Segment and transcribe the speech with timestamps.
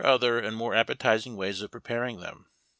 [0.03, 2.47] 117 other and more appetizing ways of preparing them.